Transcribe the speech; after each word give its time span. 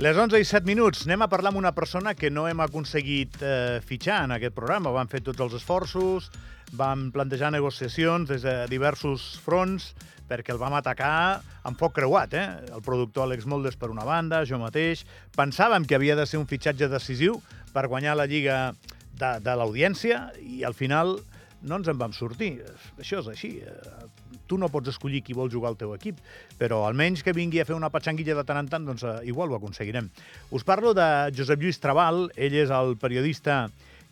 Les 0.00 0.16
11 0.16 0.38
i 0.40 0.46
7 0.48 0.64
minuts. 0.64 1.02
Anem 1.04 1.20
a 1.20 1.28
parlar 1.28 1.50
amb 1.50 1.58
una 1.60 1.74
persona 1.76 2.14
que 2.16 2.30
no 2.32 2.46
hem 2.48 2.62
aconseguit 2.64 3.34
eh, 3.44 3.82
fitxar 3.84 4.22
en 4.24 4.32
aquest 4.32 4.54
programa. 4.56 4.94
Vam 4.94 5.10
fer 5.12 5.20
tots 5.26 5.42
els 5.44 5.58
esforços, 5.58 6.30
vam 6.72 7.10
plantejar 7.12 7.50
negociacions 7.52 8.30
des 8.30 8.46
de 8.46 8.54
diversos 8.70 9.34
fronts 9.44 9.90
perquè 10.30 10.54
el 10.54 10.62
vam 10.62 10.78
atacar 10.78 11.42
amb 11.68 11.76
foc 11.76 11.98
creuat, 11.98 12.32
eh? 12.32 12.46
El 12.72 12.80
productor 12.86 13.26
Àlex 13.26 13.44
Moldes 13.44 13.76
per 13.76 13.90
una 13.92 14.06
banda, 14.08 14.40
jo 14.48 14.56
mateix. 14.62 15.04
Pensàvem 15.36 15.84
que 15.84 15.98
havia 15.98 16.16
de 16.16 16.24
ser 16.24 16.40
un 16.40 16.48
fitxatge 16.48 16.88
decisiu 16.88 17.36
per 17.74 17.84
guanyar 17.92 18.16
la 18.16 18.28
Lliga 18.30 18.70
de, 18.72 19.34
de 19.44 19.58
l'audiència 19.60 20.30
i 20.40 20.64
al 20.64 20.78
final 20.80 21.18
no 21.60 21.76
ens 21.76 21.92
en 21.92 22.00
vam 22.00 22.16
sortir. 22.16 22.54
Això 22.96 23.20
és 23.20 23.28
així. 23.36 23.58
Tu 24.50 24.58
no 24.58 24.70
pots 24.72 24.90
escollir 24.90 25.22
qui 25.22 25.36
vol 25.36 25.50
jugar 25.52 25.70
al 25.70 25.78
teu 25.78 25.94
equip, 25.94 26.18
però 26.58 26.82
almenys 26.88 27.22
que 27.22 27.34
vingui 27.36 27.62
a 27.62 27.66
fer 27.68 27.76
una 27.78 27.92
patxanguilla 27.94 28.34
de 28.34 28.46
tant 28.46 28.58
en 28.58 28.70
tant, 28.70 28.88
doncs 28.88 29.06
eh, 29.06 29.16
igual 29.30 29.52
ho 29.52 29.60
aconseguirem. 29.60 30.10
Us 30.50 30.66
parlo 30.66 30.90
de 30.98 31.06
Josep 31.36 31.62
Lluís 31.62 31.78
Trabal, 31.78 32.26
ell 32.34 32.56
és 32.58 32.72
el 32.74 32.96
periodista 32.98 33.68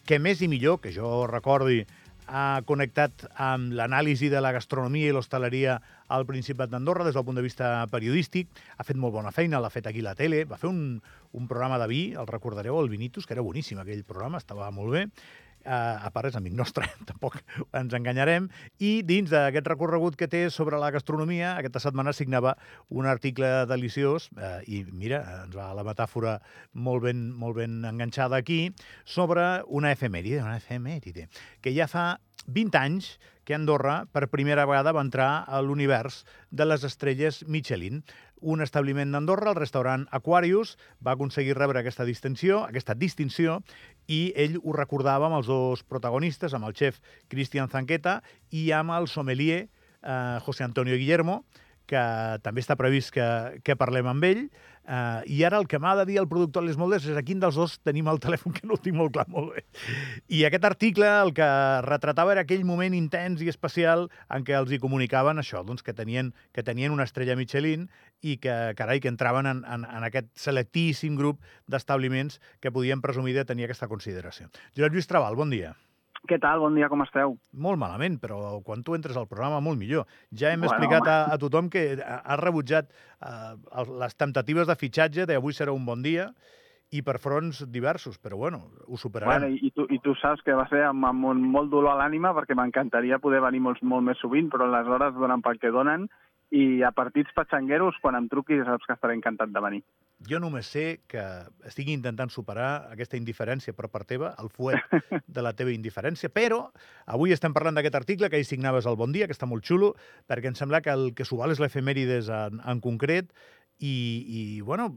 que 0.07 0.21
més 0.23 0.41
i 0.41 0.49
millor, 0.49 0.79
que 0.81 0.95
jo 0.95 1.27
recordi, 1.27 1.83
ha 2.29 2.61
connectat 2.69 3.25
amb 3.41 3.73
l'anàlisi 3.73 4.29
de 4.29 4.41
la 4.45 4.53
gastronomia 4.53 5.09
i 5.09 5.15
l'hostaleria 5.17 5.79
al 6.13 6.27
Principat 6.29 6.71
d'Andorra 6.71 7.07
des 7.07 7.17
del 7.17 7.25
punt 7.25 7.41
de 7.41 7.45
vista 7.45 7.73
periodístic. 7.91 8.49
Ha 8.77 8.85
fet 8.85 9.01
molt 9.01 9.17
bona 9.17 9.33
feina, 9.33 9.61
l'ha 9.61 9.73
fet 9.73 9.89
aquí 9.89 10.05
a 10.05 10.11
la 10.11 10.15
tele. 10.17 10.45
Va 10.49 10.61
fer 10.61 10.69
un, 10.69 11.01
un 11.33 11.49
programa 11.49 11.81
de 11.81 11.89
vi, 11.91 12.03
el 12.13 12.29
recordareu, 12.29 12.79
el 12.81 12.93
Vinitus, 12.93 13.27
que 13.27 13.37
era 13.37 13.45
boníssim 13.45 13.81
aquell 13.81 14.05
programa, 14.09 14.41
estava 14.45 14.71
molt 14.71 14.95
bé 14.97 15.07
a 15.69 16.11
part 16.15 16.31
és 16.31 16.39
amic 16.39 16.55
nostre, 16.57 16.89
tampoc 17.11 17.39
ens 17.77 17.95
enganyarem, 17.97 18.49
i 18.81 18.99
dins 19.07 19.31
d'aquest 19.33 19.69
recorregut 19.71 20.17
que 20.19 20.31
té 20.31 20.47
sobre 20.55 20.81
la 20.81 20.91
gastronomia, 20.95 21.55
aquesta 21.59 21.83
setmana 21.85 22.15
signava 22.17 22.57
un 22.89 23.09
article 23.11 23.67
deliciós, 23.71 24.31
eh, 24.39 24.61
i 24.67 24.85
mira, 24.91 25.23
ens 25.45 25.57
va 25.57 25.71
la 25.77 25.87
metàfora 25.87 26.39
molt 26.73 27.05
ben, 27.09 27.29
molt 27.37 27.59
ben 27.61 27.83
enganxada 27.89 28.41
aquí, 28.41 28.69
sobre 29.05 29.47
una 29.69 29.93
efemèride, 29.93 30.43
una 30.45 30.59
efemèride, 30.59 31.29
que 31.63 31.75
ja 31.77 31.89
fa 31.91 32.15
20 32.49 32.79
anys 32.81 33.19
que 33.49 33.57
Andorra 33.57 34.03
per 34.13 34.29
primera 34.29 34.67
vegada 34.69 34.93
va 34.93 35.01
entrar 35.01 35.29
a 35.49 35.63
l'univers 35.65 36.19
de 36.53 36.67
les 36.69 36.83
estrelles 36.85 37.39
Michelin. 37.49 38.03
Un 38.45 38.61
establiment 38.61 39.15
d'Andorra, 39.15 39.55
el 39.55 39.57
restaurant 39.57 40.05
Aquarius, 40.13 40.75
va 41.01 41.15
aconseguir 41.17 41.57
rebre 41.57 41.81
aquesta 41.81 42.05
distinció, 42.05 42.61
aquesta 42.67 42.93
distinció 42.93 43.63
i 44.05 44.35
ell 44.37 44.59
ho 44.61 44.75
recordava 44.77 45.31
amb 45.31 45.39
els 45.39 45.49
dos 45.49 45.81
protagonistes, 45.89 46.53
amb 46.53 46.69
el 46.69 46.77
xef 46.77 47.01
Cristian 47.33 47.73
Zanqueta 47.73 48.19
i 48.53 48.69
amb 48.77 48.93
el 48.99 49.09
sommelier 49.09 49.63
eh, 49.65 50.39
José 50.45 50.69
Antonio 50.69 51.01
Guillermo, 51.01 51.41
que 51.89 52.01
també 52.45 52.63
està 52.63 52.77
previst 52.79 53.15
que, 53.15 53.27
que 53.65 53.77
parlem 53.79 54.11
amb 54.11 54.27
ell. 54.29 54.43
Uh, 54.89 55.21
I 55.29 55.43
ara 55.45 55.59
el 55.61 55.67
que 55.69 55.77
m'ha 55.77 55.93
de 55.99 56.07
dir 56.09 56.17
el 56.17 56.29
productor 56.31 56.65
Les 56.65 56.79
Moldes 56.81 57.05
és 57.05 57.17
a 57.17 57.23
quin 57.25 57.43
dels 57.43 57.59
dos 57.61 57.75
tenim 57.85 58.07
el 58.09 58.21
telèfon, 58.25 58.55
que 58.57 58.65
no 58.69 58.79
ho 58.79 58.81
tinc 58.81 58.97
molt 58.97 59.13
clar, 59.17 59.27
molt 59.33 59.53
bé. 59.57 59.65
I 60.33 60.45
aquest 60.49 60.65
article 60.65 61.09
el 61.25 61.35
que 61.37 61.49
retratava 61.85 62.33
era 62.33 62.47
aquell 62.47 62.65
moment 62.69 62.97
intens 62.97 63.45
i 63.45 63.51
especial 63.53 64.07
en 64.33 64.47
què 64.49 64.57
els 64.57 64.73
hi 64.73 64.81
comunicaven 64.81 65.41
això, 65.43 65.61
doncs 65.65 65.85
que 65.85 65.97
tenien, 65.97 66.33
que 66.57 66.65
tenien 66.65 66.95
una 66.95 67.09
estrella 67.09 67.37
Michelin 67.37 67.89
i 68.25 68.39
que, 68.41 68.57
carai, 68.79 69.03
que 69.05 69.13
entraven 69.13 69.51
en, 69.51 69.61
en, 69.69 69.85
en 69.85 70.09
aquest 70.09 70.33
selectíssim 70.41 71.21
grup 71.21 71.45
d'establiments 71.69 72.41
que 72.65 72.73
podien 72.73 73.05
presumir 73.05 73.37
de 73.37 73.45
tenir 73.49 73.69
aquesta 73.69 73.93
consideració. 73.93 74.49
Josep 74.73 74.97
Lluís 74.97 75.13
Trabal, 75.13 75.37
bon 75.37 75.53
dia. 75.53 75.77
Què 76.27 76.39
tal? 76.43 76.59
Bon 76.61 76.75
dia, 76.75 76.89
com 76.91 77.05
esteu? 77.05 77.37
Molt 77.53 77.79
malament, 77.79 78.19
però 78.19 78.59
quan 78.67 78.83
tu 78.83 78.97
entres 78.97 79.17
al 79.17 79.29
programa 79.31 79.61
molt 79.63 79.79
millor. 79.79 80.07
Ja 80.35 80.51
hem 80.51 80.61
Bueno, 80.65 80.73
explicat 80.75 81.07
a, 81.07 81.19
home. 81.27 81.35
a 81.35 81.39
tothom 81.39 81.71
que 81.71 81.85
has 82.03 82.41
rebutjat 82.41 82.91
eh, 82.91 83.85
les 84.03 84.17
temptatives 84.19 84.67
de 84.67 84.77
fitxatge 84.77 85.27
d'avui 85.31 85.55
serà 85.55 85.73
un 85.73 85.87
bon 85.87 86.03
dia 86.03 86.33
i 86.91 87.03
per 87.05 87.19
fronts 87.21 87.63
diversos, 87.69 88.17
però 88.19 88.37
bueno, 88.41 88.63
ho 88.89 88.97
superarem. 88.97 89.29
Bueno, 89.45 89.55
i, 89.55 89.69
i, 89.69 89.71
tu, 89.71 89.85
I 89.93 89.99
tu 90.01 90.15
saps 90.17 90.43
que 90.43 90.57
va 90.57 90.65
ser 90.71 90.83
amb, 90.89 91.05
amb 91.05 91.25
un 91.29 91.43
molt 91.53 91.71
dolor 91.71 91.93
a 91.93 91.99
l'ànima 92.03 92.33
perquè 92.35 92.57
m'encantaria 92.57 93.21
poder 93.21 93.43
venir 93.45 93.61
molt, 93.61 93.83
molt 93.85 94.03
més 94.07 94.19
sovint, 94.19 94.49
però 94.51 94.67
les 94.73 94.89
hores 94.89 95.15
donen 95.15 95.45
pel 95.45 95.61
que 95.61 95.71
donen 95.71 96.09
i 96.51 96.83
a 96.83 96.91
partits 96.97 97.35
patxangueros, 97.37 97.99
quan 98.01 98.17
em 98.17 98.29
truquis, 98.29 98.63
saps 98.65 98.87
que 98.89 98.95
estaré 98.97 99.17
encantat 99.19 99.51
de 99.53 99.61
venir. 99.61 99.83
Jo 100.29 100.41
només 100.43 100.71
sé 100.73 101.03
que 101.07 101.23
estic 101.69 101.91
intentant 101.93 102.33
superar 102.33 102.89
aquesta 102.91 103.19
indiferència 103.21 103.75
per 103.77 103.91
part 103.93 104.09
teva, 104.09 104.33
el 104.43 104.49
fuet 104.51 104.81
de 105.37 105.45
la 105.45 105.53
teva 105.59 105.75
indiferència, 105.75 106.33
però 106.33 106.65
avui 107.07 107.37
estem 107.37 107.55
parlant 107.55 107.77
d'aquest 107.79 108.01
article 108.01 108.31
que 108.33 108.41
hi 108.41 108.49
signaves 108.49 108.89
al 108.89 108.97
Bon 108.99 109.13
Dia, 109.13 109.29
que 109.29 109.37
està 109.37 109.47
molt 109.47 109.67
xulo, 109.69 109.93
perquè 110.27 110.51
em 110.51 110.57
sembla 110.59 110.81
que 110.83 110.95
el 110.95 111.13
que 111.15 111.29
s'ho 111.29 111.39
val 111.39 111.53
és 111.55 111.61
l'efemèrides 111.63 112.33
en, 112.33 112.63
en 112.65 112.81
concret, 112.81 113.31
i, 113.79 113.95
i, 114.27 114.41
bueno, 114.67 114.89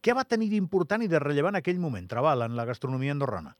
què 0.00 0.14
va 0.16 0.24
tenir 0.24 0.48
d'important 0.48 1.02
i 1.04 1.10
de 1.12 1.20
rellevant 1.20 1.58
aquell 1.58 1.82
moment, 1.82 2.06
Trabal, 2.08 2.46
en 2.46 2.56
la 2.56 2.64
gastronomia 2.64 3.12
andorrana? 3.12 3.52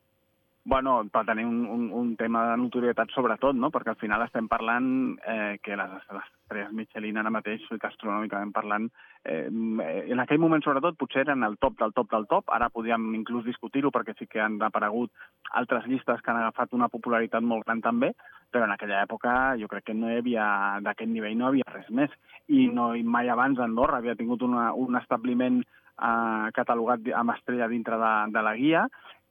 Bueno, 0.71 1.03
per 1.11 1.27
tenir 1.27 1.45
un, 1.47 1.67
un, 1.67 1.91
un 1.91 2.11
tema 2.15 2.45
de 2.47 2.57
notorietat 2.63 3.11
sobretot, 3.11 3.57
no? 3.59 3.73
perquè 3.75 3.91
al 3.91 3.97
final 3.99 4.23
estem 4.23 4.47
parlant 4.47 5.17
eh, 5.27 5.57
que 5.65 5.75
les, 5.75 5.97
les 6.15 6.29
estrelles 6.29 6.71
Michelin 6.79 7.19
ara 7.19 7.33
mateix, 7.35 7.65
gastronòmicament 7.83 8.53
parlant, 8.55 8.87
eh, 9.27 9.49
en 9.51 10.23
aquell 10.23 10.39
moment 10.39 10.63
sobretot 10.63 10.95
potser 11.01 11.25
eren 11.25 11.43
el 11.43 11.59
top 11.59 11.75
del 11.81 11.91
top 11.99 12.13
del 12.15 12.29
top, 12.31 12.55
ara 12.55 12.71
podíem 12.71 13.11
inclús 13.19 13.49
discutir-ho 13.51 13.91
perquè 13.91 14.15
sí 14.15 14.31
que 14.31 14.45
han 14.45 14.63
aparegut 14.63 15.11
altres 15.59 15.91
llistes 15.91 16.23
que 16.23 16.31
han 16.31 16.39
agafat 16.45 16.79
una 16.79 16.93
popularitat 16.95 17.43
molt 17.43 17.67
gran 17.67 17.83
també, 17.83 18.15
però 18.55 18.71
en 18.71 18.79
aquella 18.79 19.03
època 19.03 19.57
jo 19.59 19.67
crec 19.75 19.91
que 19.91 19.99
no 19.99 20.07
hi 20.07 20.23
havia, 20.23 20.47
d'aquest 20.87 21.11
nivell 21.11 21.35
no 21.35 21.51
havia 21.51 21.67
res 21.75 21.91
més. 21.91 22.15
I, 22.47 22.69
no, 22.71 22.93
i 22.95 23.03
mai 23.03 23.27
abans 23.27 23.59
Andorra 23.59 23.99
havia 23.99 24.15
tingut 24.15 24.47
una, 24.47 24.71
un 24.71 25.03
establiment 25.03 25.65
eh, 25.67 26.51
catalogat 26.55 27.11
amb 27.11 27.35
estrella 27.35 27.67
dintre 27.67 27.99
de, 27.99 28.19
de 28.39 28.47
la 28.47 28.55
guia 28.55 28.87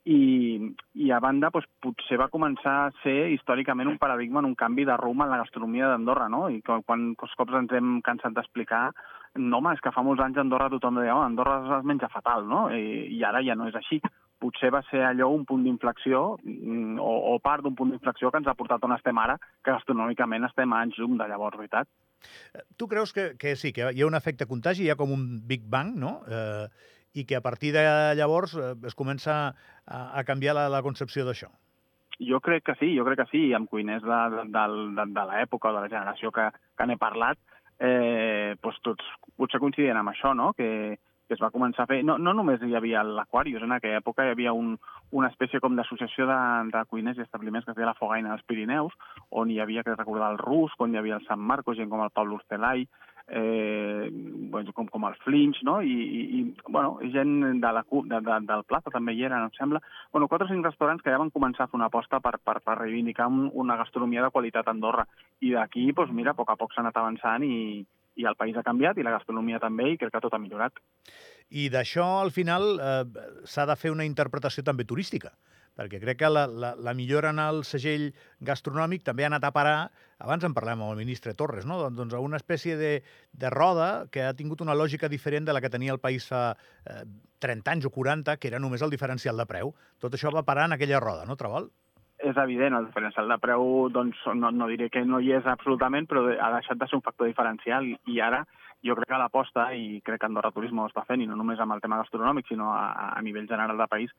i, 0.10 0.58
i 1.06 1.12
a 1.14 1.20
banda 1.22 1.52
doncs, 1.54 1.68
potser 1.84 2.18
va 2.18 2.30
començar 2.34 2.76
a 2.86 2.92
ser 3.04 3.30
històricament 3.36 3.92
un 3.92 4.00
paradigma 4.02 4.42
en 4.42 4.50
un 4.50 4.58
canvi 4.58 4.86
de 4.90 4.96
rumb 4.98 5.22
en 5.22 5.30
la 5.30 5.42
gastronomia 5.44 5.92
d'Andorra, 5.92 6.30
no? 6.34 6.48
I 6.50 6.62
quan, 6.66 6.82
quan 6.88 7.12
cops 7.20 7.60
ens 7.62 7.76
hem 7.78 8.00
cansat 8.06 8.34
d'explicar 8.34 8.90
no, 9.38 9.60
home, 9.60 9.76
és 9.76 9.84
que 9.86 9.94
fa 9.94 10.02
molts 10.06 10.24
anys 10.26 10.40
a 10.40 10.46
Andorra 10.46 10.72
tothom 10.74 10.98
deia 10.98 11.14
oh, 11.14 11.22
Andorra 11.22 11.60
es 11.78 11.86
menja 11.86 12.10
fatal, 12.10 12.48
no? 12.50 12.66
I, 12.74 13.06
I 13.20 13.22
ara 13.28 13.44
ja 13.46 13.58
no 13.60 13.70
és 13.70 13.78
així. 13.78 14.02
Potser 14.40 14.72
va 14.72 14.82
ser 14.88 15.04
allò 15.04 15.28
un 15.36 15.44
punt 15.46 15.66
d'inflexió 15.66 16.38
mm, 16.42 16.98
o, 17.04 17.16
o 17.36 17.40
part 17.44 17.66
d'un 17.66 17.76
punt 17.76 17.92
d'inflexió 17.92 18.32
que 18.32 18.40
ens 18.42 18.48
ha 18.50 18.58
portat 18.58 18.86
on 18.88 18.96
estem 18.96 19.18
ara, 19.22 19.36
que 19.62 19.74
gastronòmicament 19.76 20.48
estem 20.48 20.74
a 20.74 20.86
anys 20.86 20.98
llum 20.98 21.20
de 21.20 21.28
llavors, 21.30 21.60
veritat? 21.60 21.90
Tu 22.80 22.88
creus 22.88 23.14
que, 23.14 23.34
que 23.40 23.58
sí, 23.60 23.74
que 23.76 23.92
hi 23.92 24.02
ha 24.02 24.08
un 24.08 24.18
efecte 24.18 24.48
contagi, 24.48 24.88
hi 24.88 24.94
ha 24.94 24.98
com 25.00 25.12
un 25.14 25.28
Big 25.48 25.68
Bang, 25.70 25.94
no?, 26.00 26.22
eh, 26.28 26.96
i 27.14 27.26
que 27.26 27.38
a 27.38 27.42
partir 27.42 27.74
de 27.74 27.84
llavors 28.16 28.56
eh, 28.56 28.76
es 28.88 28.96
comença 28.96 29.40
a, 29.50 30.00
a 30.20 30.24
canviar 30.24 30.56
la, 30.58 30.68
la 30.70 30.84
concepció 30.86 31.26
d'això. 31.26 31.50
Jo 32.20 32.42
crec 32.44 32.66
que 32.68 32.76
sí, 32.82 32.92
jo 32.98 33.06
crec 33.08 33.22
que 33.22 33.30
sí, 33.32 33.44
amb 33.56 33.70
cuiners 33.72 34.04
de, 34.04 34.20
de, 34.52 34.66
de, 34.98 35.06
de 35.16 35.28
l'època 35.32 35.72
o 35.72 35.76
de 35.78 35.86
la 35.86 35.92
generació 35.92 36.34
que, 36.36 36.50
que 36.76 36.88
n'he 36.88 37.00
parlat, 37.00 37.40
eh, 37.80 38.56
doncs 38.60 38.82
tots 38.84 39.14
potser 39.40 39.62
coincidien 39.64 39.98
amb 39.98 40.12
això, 40.12 40.34
no? 40.36 40.52
que, 40.58 41.00
que 41.30 41.38
es 41.38 41.44
va 41.44 41.52
començar 41.54 41.86
a 41.86 41.90
fer... 41.90 42.00
No, 42.04 42.18
no 42.18 42.34
només 42.34 42.64
hi 42.66 42.74
havia 42.76 43.04
l'Aquarius, 43.06 43.62
en 43.64 43.76
aquella 43.76 44.02
època 44.02 44.26
hi 44.26 44.34
havia 44.34 44.56
un, 44.58 44.74
una 45.14 45.30
espècie 45.30 45.62
com 45.62 45.78
d'associació 45.78 46.26
de, 46.26 46.40
de 46.74 46.82
cuiners 46.90 47.22
i 47.22 47.26
establiments 47.28 47.68
que 47.68 47.76
es 47.76 47.78
deia 47.78 47.92
la 47.92 47.98
Fogaina 48.00 48.34
dels 48.34 48.48
Pirineus, 48.50 48.98
on 49.30 49.54
hi 49.54 49.60
havia 49.62 49.86
que 49.86 49.94
recordar 49.94 50.34
el 50.34 50.42
Rus, 50.42 50.74
on 50.82 50.96
hi 50.96 51.00
havia 51.00 51.22
el 51.22 51.28
Sant 51.30 51.40
Marcos, 51.40 51.78
gent 51.78 51.94
com 51.94 52.02
el 52.02 52.12
Pablo 52.18 52.42
Urcelai, 52.42 52.88
eh, 53.30 54.10
bueno, 54.12 54.74
com, 54.74 54.88
com 54.90 55.06
el 55.06 55.16
Flinch, 55.22 55.62
no? 55.64 55.78
I, 55.86 55.94
i, 55.94 56.22
i 56.40 56.42
bueno, 56.68 56.98
gent 57.14 57.62
de 57.62 57.74
la, 57.78 57.86
de, 57.86 58.22
de, 58.26 58.40
del 58.50 58.66
Plaza 58.66 58.94
també 58.94 59.14
hi 59.14 59.24
eren, 59.30 59.46
em 59.46 59.54
sembla. 59.58 59.84
Bueno, 60.12 60.28
quatre 60.32 60.50
o 60.50 60.52
cinc 60.52 60.66
restaurants 60.66 61.06
que 61.06 61.14
ja 61.14 61.22
van 61.22 61.30
començar 61.36 61.68
a 61.68 61.70
fer 61.70 61.78
una 61.78 61.92
aposta 61.94 62.20
per, 62.26 62.40
per, 62.42 62.58
per 62.66 62.80
reivindicar 62.82 63.30
un, 63.30 63.52
una 63.54 63.78
gastronomia 63.78 64.26
de 64.26 64.34
qualitat 64.34 64.68
a 64.68 64.74
Andorra. 64.74 65.06
I 65.46 65.54
d'aquí, 65.54 65.92
doncs 65.94 66.14
mira, 66.16 66.34
a 66.34 66.40
poc 66.42 66.50
a 66.50 66.58
poc 66.58 66.74
s'ha 66.74 66.82
anat 66.82 66.98
avançant 66.98 67.46
i, 67.46 67.86
i 68.20 68.28
el 68.28 68.36
país 68.40 68.58
ha 68.60 68.66
canviat 68.66 69.00
i 69.00 69.06
la 69.06 69.16
gastronomia 69.16 69.62
també 69.64 69.94
i 69.94 70.00
crec 70.00 70.12
que 70.16 70.24
tot 70.24 70.36
ha 70.36 70.42
millorat. 70.42 70.82
I 71.50 71.70
d'això, 71.74 72.08
al 72.22 72.34
final, 72.36 72.76
eh, 72.78 73.30
s'ha 73.48 73.66
de 73.70 73.78
fer 73.80 73.94
una 73.96 74.06
interpretació 74.06 74.64
també 74.68 74.86
turística, 74.86 75.32
perquè 75.80 76.02
crec 76.02 76.20
que 76.20 76.30
la, 76.30 76.44
la, 76.46 76.74
la 76.76 76.94
millora 76.94 77.32
en 77.32 77.40
el 77.40 77.64
segell 77.64 78.10
gastronòmic 78.44 79.06
també 79.08 79.24
ha 79.24 79.32
anat 79.32 79.48
a 79.48 79.54
parar, 79.56 79.78
abans 80.20 80.44
en 80.44 80.54
parlem 80.58 80.84
amb 80.84 80.92
el 80.92 81.00
ministre 81.00 81.34
Torres, 81.40 81.66
no? 81.66 81.80
doncs 81.96 82.14
a 82.14 82.20
una 82.20 82.38
espècie 82.42 82.76
de, 82.78 82.94
de 83.32 83.54
roda 83.56 84.10
que 84.12 84.26
ha 84.28 84.36
tingut 84.36 84.62
una 84.66 84.76
lògica 84.76 85.08
diferent 85.08 85.48
de 85.48 85.56
la 85.56 85.64
que 85.64 85.72
tenia 85.72 85.96
el 85.96 86.04
país 86.04 86.28
fa 86.28 86.50
eh, 86.84 87.06
30 87.40 87.78
anys 87.78 87.88
o 87.88 87.94
40, 87.96 88.36
que 88.36 88.52
era 88.52 88.60
només 88.60 88.84
el 88.84 88.92
diferencial 88.92 89.40
de 89.40 89.48
preu. 89.48 89.72
Tot 90.04 90.14
això 90.14 90.34
va 90.36 90.44
parar 90.44 90.68
en 90.68 90.76
aquella 90.76 91.00
roda, 91.00 91.24
no, 91.26 91.40
Trabal? 91.40 91.72
És 92.20 92.38
evident, 92.38 92.76
el 92.76 92.88
diferencial 92.90 93.30
de 93.32 93.38
preu, 93.40 93.90
doncs, 93.96 94.20
no, 94.36 94.52
no 94.52 94.68
diré 94.68 94.90
que 94.92 95.04
no 95.08 95.22
hi 95.24 95.32
és 95.38 95.46
absolutament, 95.48 96.08
però 96.10 96.26
ha 96.28 96.50
deixat 96.58 96.80
de 96.80 96.88
ser 96.88 96.98
un 97.00 97.06
factor 97.06 97.30
diferencial. 97.30 97.88
I, 97.88 98.20
ara 98.20 98.44
jo 98.86 98.96
crec 98.96 99.10
que 99.12 99.20
l'aposta, 99.22 99.70
i 99.76 100.02
crec 100.06 100.22
que 100.22 100.28
Andorra 100.28 100.52
Turisme 100.56 100.84
ho 100.84 100.90
està 100.90 101.06
fent, 101.08 101.24
i 101.24 101.28
no 101.30 101.38
només 101.40 101.60
amb 101.60 101.76
el 101.76 101.82
tema 101.84 102.00
gastronòmic, 102.02 102.48
sinó 102.48 102.74
a, 102.76 103.12
a 103.16 103.22
nivell 103.24 103.48
general 103.48 103.80
de 103.80 103.88
país, 103.92 104.14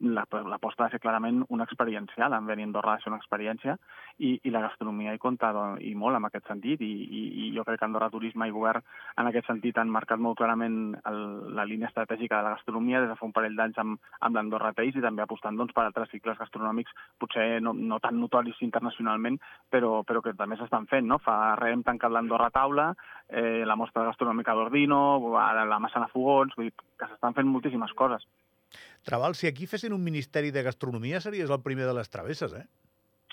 l'aposta 0.00 0.84
ha 0.84 0.86
de 0.86 0.92
ser 0.92 1.00
clarament 1.02 1.42
una 1.48 1.64
experiencial, 1.64 2.32
en 2.32 2.46
venir 2.46 2.64
a 2.64 2.68
Andorra 2.68 2.96
de 2.96 3.02
ser 3.02 3.10
una 3.10 3.18
experiència, 3.18 3.76
i, 4.18 4.38
i 4.44 4.50
la 4.54 4.62
gastronomia 4.62 5.14
hi 5.14 5.18
compta 5.22 5.50
i 5.82 5.94
molt 5.98 6.18
en 6.18 6.28
aquest 6.28 6.46
sentit, 6.48 6.80
i, 6.80 6.92
i, 7.04 7.22
i 7.46 7.50
jo 7.56 7.64
crec 7.66 7.80
que 7.80 7.88
Andorra 7.88 8.10
Turisme 8.12 8.48
i 8.48 8.54
Govern 8.54 8.84
en 9.18 9.30
aquest 9.30 9.48
sentit 9.50 9.78
han 9.78 9.90
marcat 9.90 10.22
molt 10.22 10.38
clarament 10.38 10.94
el, 11.10 11.20
la 11.56 11.66
línia 11.66 11.90
estratègica 11.90 12.38
de 12.38 12.48
la 12.48 12.54
gastronomia 12.56 13.02
des 13.02 13.10
de 13.10 13.18
fa 13.18 13.26
un 13.26 13.34
parell 13.34 13.56
d'anys 13.58 13.80
amb, 13.82 13.98
amb 14.20 14.38
l'Andorra 14.38 14.72
Taste 14.76 15.00
i 15.00 15.04
també 15.04 15.24
apostant 15.24 15.58
doncs, 15.58 15.74
per 15.74 15.86
altres 15.88 16.10
cicles 16.14 16.38
gastronòmics 16.38 16.94
potser 17.18 17.60
no, 17.64 17.74
no 17.74 17.98
tan 18.02 18.20
notoris 18.20 18.62
internacionalment, 18.66 19.40
però, 19.70 20.02
però 20.06 20.22
que 20.22 20.36
també 20.38 20.58
s'estan 20.60 20.86
fent. 20.90 21.08
No? 21.10 21.18
Fa 21.24 21.54
res 21.60 21.74
hem 21.74 21.82
tancat 21.86 22.12
l'Andorra 22.14 22.52
Taula, 22.54 22.92
eh, 23.28 23.64
la 23.66 23.78
mostra 23.78 24.06
gastronòmica 24.06 24.54
d'Ordino, 24.54 25.02
ara 25.40 25.66
la 25.68 25.82
Massana 25.82 26.10
Fogons, 26.12 26.54
vull 26.56 26.70
dir 26.70 26.76
que 27.00 27.10
s'estan 27.10 27.34
fent 27.34 27.50
moltíssimes 27.50 27.94
coses. 27.98 28.26
Trabal, 29.04 29.36
si 29.36 29.46
aquí 29.46 29.68
fessin 29.68 29.92
un 29.92 30.02
Ministeri 30.02 30.50
de 30.50 30.64
Gastronomia 30.64 31.20
series 31.20 31.50
el 31.50 31.62
primer 31.62 31.86
de 31.86 31.94
les 31.94 32.10
travesses, 32.10 32.54
eh? 32.56 32.64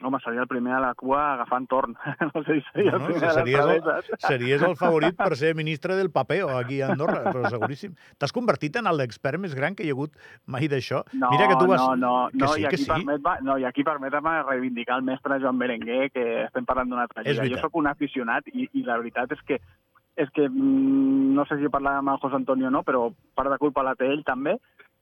Home, 0.03 0.17
seria 0.23 0.41
el 0.41 0.47
primer 0.47 0.73
a 0.73 0.79
la 0.81 0.93
cua 0.97 1.33
agafant 1.35 1.67
torn. 1.69 1.93
No 2.33 2.43
sé 2.43 2.55
si 2.57 2.63
seria 2.73 2.91
no, 2.91 2.97
el 2.97 3.13
primer 3.13 3.31
series, 3.31 3.59
a 3.61 3.97
el, 3.99 4.07
series 4.17 4.63
el 4.65 4.75
favorit 4.75 5.15
per 5.17 5.35
ser 5.37 5.53
ministre 5.55 5.95
del 5.95 6.09
papeo 6.11 6.49
aquí 6.57 6.81
a 6.81 6.89
Andorra, 6.91 7.21
però 7.33 7.51
seguríssim. 7.53 7.93
T'has 8.17 8.33
convertit 8.33 8.79
en 8.81 8.89
l'expert 8.97 9.39
més 9.39 9.53
gran 9.57 9.77
que 9.77 9.85
hi 9.85 9.93
ha 9.93 9.95
hagut 9.97 10.17
mai 10.45 10.67
d'això? 10.71 11.03
No, 11.13 11.29
Mira 11.35 11.47
que 11.51 11.59
tu 11.61 11.69
vas... 11.69 11.83
no, 11.83 11.95
no, 11.95 12.15
que 12.33 12.41
no, 12.43 12.51
sí, 12.55 12.63
i 12.63 12.65
que 12.65 12.73
aquí, 12.73 12.83
sí. 12.83 12.89
permet, 12.91 13.29
no, 13.45 13.59
i 13.61 13.67
aquí 13.69 13.85
permet-me 13.87 14.35
reivindicar 14.49 14.97
el 14.99 15.07
mestre 15.07 15.39
Joan 15.43 15.61
Berenguer, 15.61 16.09
que 16.11 16.27
estem 16.47 16.67
parlant 16.67 16.91
d'una 16.91 17.05
altra 17.07 17.23
lliga. 17.23 17.47
Jo 17.53 17.61
sóc 17.61 17.79
un 17.79 17.91
aficionat 17.91 18.49
i, 18.51 18.67
i 18.73 18.85
la 18.87 18.99
veritat 18.99 19.37
és 19.37 19.47
que 19.47 19.61
és 20.19 20.29
que 20.35 20.43
mm, 20.49 21.31
no 21.35 21.45
sé 21.47 21.55
si 21.57 21.69
parlar 21.71 21.95
amb 22.01 22.11
el 22.11 22.19
José 22.19 22.35
Antonio 22.35 22.67
o 22.67 22.73
no, 22.73 22.81
però 22.83 23.05
part 23.37 23.49
de 23.53 23.57
culpa 23.61 23.85
la 23.85 23.95
té 23.95 24.09
ell 24.11 24.25
també. 24.27 24.57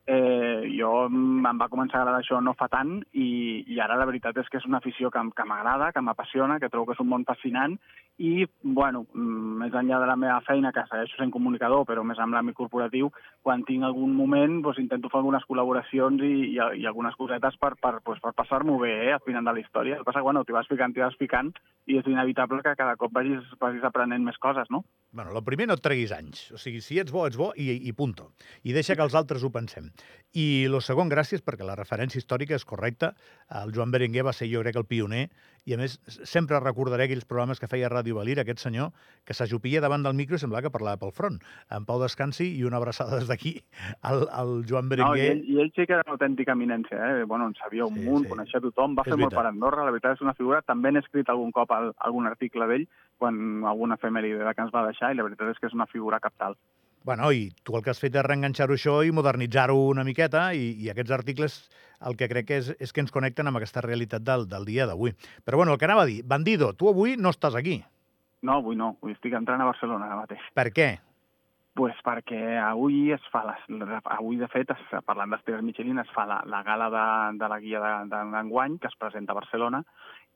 Eh, 0.10 0.66
jo 0.74 1.04
em 1.06 1.44
va 1.60 1.68
començar 1.70 2.00
a 2.00 2.02
agradar 2.02 2.24
això 2.24 2.40
no 2.42 2.56
fa 2.58 2.66
tant 2.72 2.96
i, 3.14 3.28
i 3.70 3.76
ara 3.84 3.98
la 4.00 4.08
veritat 4.10 4.40
és 4.42 4.48
que 4.50 4.58
és 4.58 4.66
una 4.66 4.80
afició 4.82 5.12
que, 5.14 5.22
que 5.38 5.46
m'agrada, 5.46 5.92
que 5.94 6.02
m'apassiona, 6.02 6.58
que 6.58 6.70
trobo 6.74 6.88
que 6.90 6.96
és 6.98 7.04
un 7.04 7.12
món 7.12 7.28
fascinant 7.28 7.76
i, 8.18 8.48
bueno, 8.64 9.06
mm, 9.14 9.52
més 9.62 9.76
enllà 9.78 10.00
de 10.02 10.08
la 10.10 10.16
meva 10.20 10.40
feina, 10.48 10.74
que 10.76 10.82
segueixo 10.90 11.20
sent 11.20 11.30
comunicador, 11.32 11.86
però 11.88 12.02
més 12.04 12.20
amb 12.20 12.34
l'àmbit 12.36 12.58
corporatiu, 12.58 13.12
quan 13.46 13.62
tinc 13.68 13.86
algun 13.86 14.16
moment 14.18 14.58
doncs, 14.66 14.82
intento 14.82 15.12
fer 15.14 15.22
algunes 15.22 15.46
col·laboracions 15.48 16.26
i, 16.26 16.34
i, 16.50 16.58
i 16.82 16.88
algunes 16.90 17.16
cosetes 17.20 17.56
per, 17.62 17.76
per, 17.80 18.00
doncs, 18.02 18.20
per 18.26 18.34
passar-m'ho 18.42 18.80
bé 18.82 18.92
eh, 19.06 19.14
al 19.16 19.24
final 19.28 19.46
de 19.46 19.54
la 19.56 19.64
història. 19.64 20.00
El 20.00 20.04
que 20.04 20.10
passa 20.10 20.24
que, 20.24 20.28
bueno, 20.28 20.44
t'hi 20.44 20.58
vas 20.58 20.68
ficant, 20.68 20.96
t'hi 20.96 21.06
vas 21.06 21.16
ficant 21.22 21.54
i 21.90 22.02
és 22.02 22.10
inevitable 22.12 22.60
que 22.66 22.76
cada 22.82 22.98
cop 23.00 23.14
vagis, 23.16 23.46
vagis 23.62 23.86
aprenent 23.88 24.26
més 24.26 24.42
coses, 24.42 24.68
no? 24.74 24.84
Bueno, 25.16 25.32
el 25.38 25.46
primer 25.46 25.70
no 25.70 25.80
et 25.80 25.86
treguis 25.86 26.12
anys. 26.14 26.50
O 26.54 26.60
sigui, 26.62 26.84
si 26.86 27.00
ets 27.02 27.14
bo, 27.16 27.24
ets 27.30 27.40
bo 27.40 27.54
i, 27.56 27.72
i 27.88 27.96
punto. 27.98 28.34
I 28.68 28.76
deixa 28.76 28.98
que 29.00 29.06
els 29.06 29.16
altres 29.18 29.46
ho 29.46 29.54
pensem. 29.54 29.88
I 30.38 30.66
el 30.70 30.76
segon, 30.86 31.10
gràcies, 31.10 31.42
perquè 31.42 31.66
la 31.66 31.74
referència 31.74 32.20
històrica 32.22 32.54
és 32.54 32.64
correcta. 32.64 33.16
El 33.64 33.72
Joan 33.74 33.90
Berenguer 33.90 34.22
va 34.28 34.32
ser, 34.32 34.46
jo 34.52 34.60
crec, 34.62 34.76
el 34.78 34.86
pioner, 34.86 35.24
i 35.66 35.74
a 35.74 35.78
més, 35.82 35.96
sempre 36.30 36.60
recordaré 36.62 37.08
aquells 37.08 37.26
programes 37.26 37.58
que 37.60 37.66
feia 37.68 37.90
Ràdio 37.90 38.14
Valir, 38.20 38.36
aquest 38.40 38.62
senyor, 38.62 38.92
que 39.26 39.34
s'ajupia 39.34 39.82
davant 39.82 40.06
del 40.06 40.14
micro 40.14 40.38
i 40.38 40.40
semblava 40.40 40.68
que 40.68 40.72
parlava 40.76 41.02
pel 41.02 41.12
front. 41.18 41.40
En 41.74 41.88
Pau 41.90 41.98
descansi 42.04 42.46
i 42.60 42.64
una 42.64 42.78
abraçada 42.78 43.18
des 43.18 43.28
d'aquí 43.28 43.56
al, 44.06 44.28
al 44.30 44.54
Joan 44.70 44.86
No, 44.86 44.94
i, 44.94 44.96
Berenguer. 45.00 45.32
ell, 45.32 45.44
I 45.50 45.60
ell 45.66 45.72
sí 45.74 45.88
que 45.90 45.98
era 45.98 46.06
una 46.06 46.14
autèntica 46.20 46.54
eminència, 46.54 46.98
eh? 47.10 47.24
Bueno, 47.26 47.48
en 47.50 47.56
sabia 47.58 47.86
un 47.90 47.98
Sí, 47.98 48.06
munt, 48.06 48.26
sí. 48.26 48.30
coneixia 48.36 48.62
tothom, 48.62 48.94
va 48.96 49.02
És 49.08 49.10
fer 49.10 49.18
molt 49.18 49.32
veritat. 49.34 49.42
per 49.42 49.50
Andorra, 49.50 49.84
la 49.90 49.92
veritat 49.98 50.14
és 50.20 50.22
una 50.22 50.38
figura. 50.38 50.62
També 50.62 50.92
n'he 50.94 51.02
escrit 51.02 51.28
algun 51.34 51.52
cop 51.52 51.72
al, 51.74 51.90
algun 52.06 52.30
article 52.30 52.68
d'ell, 52.70 52.86
quan 53.18 53.66
alguna 53.66 53.98
efemèride 53.98 54.54
que 54.54 54.62
ens 54.62 54.72
va 54.78 54.86
deixar, 54.86 55.10
i 55.12 55.18
la 55.18 55.26
veritat 55.26 55.50
és 55.56 55.58
que 55.60 55.68
és 55.74 55.74
una 55.74 55.90
figura 55.90 56.20
captal. 56.22 56.54
Bueno, 57.10 57.32
i 57.34 57.48
tu 57.66 57.74
el 57.74 57.82
que 57.82 57.90
has 57.90 57.98
fet 58.02 58.14
és 58.20 58.26
reenganxar-ho 58.26 58.76
això 58.78 59.00
i 59.02 59.10
modernitzar-ho 59.18 59.74
una 59.90 60.04
miqueta, 60.06 60.52
i, 60.54 60.76
i 60.78 60.92
aquests 60.94 61.16
articles 61.16 61.56
el 62.06 62.14
que 62.16 62.28
crec 62.30 62.46
que 62.52 62.58
és, 62.62 62.68
és 62.78 62.94
que 62.94 63.02
ens 63.02 63.10
connecten 63.12 63.50
amb 63.50 63.58
aquesta 63.58 63.82
realitat 63.82 64.22
del, 64.22 64.46
del 64.52 64.68
dia 64.68 64.86
d'avui. 64.86 65.16
Però 65.44 65.58
bueno, 65.58 65.74
el 65.74 65.80
que 65.82 65.88
anava 65.90 66.04
a 66.06 66.10
dir, 66.10 66.20
Bandido, 66.24 66.70
tu 66.78 66.88
avui 66.92 67.16
no 67.18 67.32
estàs 67.34 67.58
aquí. 67.58 67.80
No, 68.46 68.60
avui 68.62 68.78
no, 68.78 68.94
avui 69.02 69.18
estic 69.18 69.34
entrant 69.36 69.60
a 69.60 69.68
Barcelona 69.72 70.06
ara 70.06 70.22
mateix. 70.22 70.46
Per 70.54 70.70
què? 70.72 70.90
pues 71.80 71.96
perquè 72.04 72.58
avui 72.60 73.14
es 73.16 73.24
fa, 73.32 73.40
les, 73.48 73.62
avui 74.12 74.36
de 74.36 74.48
fet, 74.52 74.68
es, 74.74 74.82
parlant 75.08 75.32
d'Esteves 75.32 75.62
Michelin, 75.64 76.02
es 76.02 76.10
fa 76.12 76.26
la, 76.28 76.42
la 76.52 76.60
gala 76.68 76.90
de, 76.92 77.04
de 77.40 77.48
la 77.48 77.60
guia 77.64 77.80
de- 77.80 78.10
de- 78.12 78.24
d'enguany, 78.34 78.74
que 78.84 78.90
es 78.90 78.98
presenta 79.00 79.32
a 79.32 79.38
Barcelona, 79.38 79.80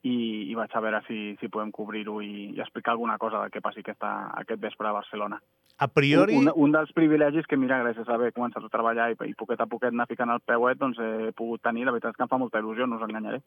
i, 0.04 0.16
i 0.52 0.56
vaig 0.56 0.74
a 0.76 0.82
veure 0.84 1.00
si, 1.08 1.18
si 1.40 1.50
podem 1.52 1.72
cobrir-ho 1.72 2.20
i, 2.22 2.50
i 2.56 2.62
explicar 2.62 2.94
alguna 2.94 3.18
cosa 3.18 3.40
del 3.42 3.52
que 3.54 3.62
passi 3.64 3.84
aquesta, 3.84 4.12
aquest 4.42 4.62
vespre 4.62 4.90
a 4.90 4.96
Barcelona. 4.96 5.40
A 5.80 5.88
priori... 5.88 6.36
Un, 6.38 6.52
un 6.54 6.76
dels 6.76 6.92
privilegis 6.96 7.48
que, 7.50 7.58
mira, 7.58 7.80
gràcies 7.82 8.10
a 8.10 8.18
haver 8.18 8.34
començat 8.36 8.66
a 8.68 8.72
treballar 8.74 9.10
i, 9.14 9.18
i 9.32 9.36
poquet 9.40 9.64
a 9.64 9.70
poquet 9.70 9.96
anar 9.96 10.10
ficant 10.12 10.34
el 10.34 10.44
peuet, 10.46 10.80
doncs 10.82 11.00
he 11.00 11.32
pogut 11.38 11.64
tenir. 11.64 11.88
La 11.88 11.96
veritat 11.96 12.14
és 12.14 12.20
que 12.20 12.28
em 12.28 12.32
fa 12.32 12.42
molta 12.42 12.62
il·lusió, 12.62 12.88
no 12.88 13.00
us 13.00 13.08
enganyaré. 13.08 13.40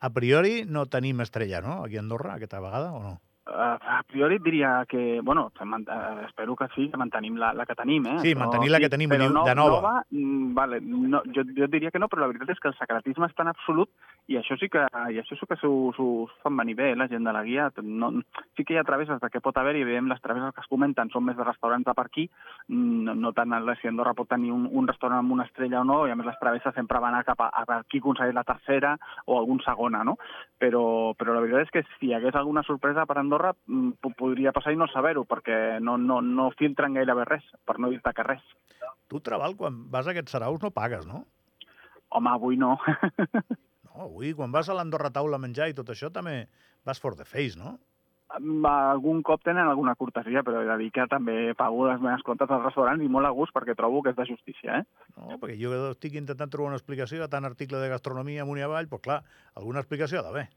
A 0.00 0.12
priori 0.14 0.60
no 0.64 0.86
tenim 0.90 1.20
estrella, 1.26 1.60
no?, 1.64 1.82
aquí 1.84 1.98
a 1.98 2.04
Andorra, 2.06 2.36
aquesta 2.36 2.62
vegada, 2.62 2.94
o 2.94 3.02
no? 3.02 3.16
Uh, 3.46 3.78
a 3.78 4.02
priori 4.02 4.40
diria 4.42 4.84
que, 4.88 5.20
bueno, 5.22 5.52
eh, 5.54 6.24
espero 6.26 6.56
que 6.56 6.66
sí, 6.74 6.88
que 6.90 6.96
mantenim 6.96 7.36
la, 7.36 7.52
la 7.54 7.64
que 7.64 7.76
tenim, 7.76 8.04
eh? 8.06 8.18
Sí, 8.18 8.34
mantenir 8.34 8.72
la 8.72 8.80
que 8.80 8.88
tenim, 8.90 9.08
però 9.08 9.28
no, 9.30 9.44
de 9.46 9.54
nova. 9.54 9.76
nova 9.76 9.92
mm, 10.10 10.52
vale, 10.52 10.80
no, 10.80 11.22
jo, 11.30 11.44
jo 11.54 11.68
diria 11.70 11.92
que 11.92 12.00
no, 12.02 12.08
però 12.08 12.24
la 12.24 12.32
veritat 12.32 12.50
és 12.56 12.58
que 12.58 12.72
el 12.72 12.74
secretisme 12.74 13.28
és 13.30 13.36
tan 13.38 13.46
absolut 13.46 13.88
i 14.26 14.34
això 14.40 14.56
sí 14.58 14.66
que, 14.66 14.82
i 15.14 15.20
això 15.20 15.36
sí 15.38 15.46
que 15.46 15.54
s'ho 15.60 15.94
fan 16.42 16.56
venir 16.58 16.74
bé, 16.74 16.90
eh, 16.90 16.96
la 16.98 17.06
gent 17.06 17.22
de 17.22 17.32
la 17.32 17.44
guia. 17.46 17.68
No, 17.86 18.10
sí 18.56 18.64
que 18.64 18.74
hi 18.74 18.80
ha 18.80 18.84
travesses 18.88 19.20
de 19.22 19.30
què 19.30 19.38
pot 19.40 19.56
haver, 19.62 19.76
i 19.76 19.84
evidentment 19.84 20.16
les 20.16 20.22
travesses 20.24 20.50
que 20.56 20.64
es 20.64 20.70
comenten 20.72 21.12
són 21.14 21.28
més 21.28 21.38
de 21.38 21.46
restaurants 21.46 21.86
de 21.86 21.94
per 21.94 22.06
aquí, 22.08 22.26
no, 22.74 23.14
no 23.14 23.32
tant 23.32 23.54
el- 23.54 23.76
si 23.78 23.86
Andorra 23.86 24.14
pot 24.18 24.28
tenir 24.28 24.50
un, 24.50 24.66
un 24.72 24.88
restaurant 24.88 25.20
amb 25.22 25.36
una 25.36 25.44
estrella 25.46 25.82
o 25.82 25.86
no, 25.86 26.00
i 26.08 26.10
a 26.10 26.16
més 26.18 26.26
les 26.26 26.38
travesses 26.42 26.74
sempre 26.74 26.98
van 26.98 27.14
a 27.14 27.22
cap 27.22 27.40
a, 27.46 27.52
a 27.62 27.82
qui 27.86 28.02
aconsegueix 28.02 28.34
la 28.34 28.42
tercera 28.42 28.96
o 29.26 29.38
algun 29.38 29.60
segona, 29.62 30.02
no? 30.02 30.16
Però, 30.58 31.14
però 31.14 31.34
la 31.36 31.44
veritat 31.44 31.68
és 31.68 31.74
que 31.76 31.84
si 32.00 32.10
hi 32.10 32.14
hagués 32.16 32.34
alguna 32.34 32.64
sorpresa 32.66 33.06
per 33.06 33.18
Andorra 33.20 33.35
mm, 33.38 33.96
po- 34.02 34.12
podria 34.18 34.52
passar 34.56 34.72
i 34.74 34.78
no 34.80 34.88
saber-ho, 34.92 35.24
perquè 35.28 35.78
no, 35.80 35.96
no, 35.98 36.20
no 36.22 36.50
filtren 36.58 36.96
gairebé 36.98 37.26
res, 37.28 37.46
per 37.64 37.78
no 37.78 37.90
dir-te 37.92 38.12
que 38.16 38.26
res. 38.26 38.44
Tu, 39.06 39.20
Trabal, 39.20 39.56
quan 39.56 39.84
vas 39.90 40.06
a 40.06 40.14
aquests 40.14 40.34
saraus 40.36 40.62
no 40.62 40.72
pagues, 40.74 41.06
no? 41.06 41.24
Home, 42.10 42.30
avui 42.30 42.56
no. 42.60 42.76
No, 43.86 44.06
avui, 44.06 44.34
quan 44.36 44.52
vas 44.52 44.68
a 44.68 44.74
l'Andorra 44.76 45.12
Taula 45.14 45.38
a 45.38 45.42
menjar 45.42 45.70
i 45.70 45.76
tot 45.76 45.88
això, 45.92 46.10
també 46.12 46.46
vas 46.84 47.00
for 47.00 47.16
the 47.16 47.24
face, 47.24 47.56
no? 47.58 47.78
algun 48.36 49.22
cop 49.22 49.42
tenen 49.44 49.68
alguna 49.68 49.94
cortesia, 49.94 50.42
però 50.42 50.60
he 50.60 50.66
de 50.66 50.76
dir 50.80 50.90
que 50.92 51.06
també 51.06 51.54
pago 51.54 51.86
les 51.86 52.00
meves 52.02 52.24
comptes 52.26 52.50
als 52.50 52.64
restaurants 52.64 53.04
i 53.04 53.08
molt 53.08 53.26
a 53.26 53.30
gust 53.30 53.54
perquè 53.54 53.76
trobo 53.78 54.02
que 54.02 54.10
és 54.10 54.16
de 54.18 54.26
justícia, 54.26 54.80
eh? 54.80 54.84
No, 55.16 55.38
perquè 55.38 55.56
jo 55.60 55.72
estic 55.92 56.16
intentant 56.18 56.50
trobar 56.50 56.72
una 56.72 56.80
explicació 56.80 57.22
a 57.24 57.30
tant 57.30 57.46
article 57.46 57.78
de 57.78 57.88
gastronomia 57.92 58.42
amunt 58.42 58.58
i 58.58 58.66
avall, 58.66 58.88
però 58.90 59.00
clar, 59.00 59.20
alguna 59.54 59.80
explicació 59.80 60.20
ha 60.20 60.26
d'haver. 60.26 60.48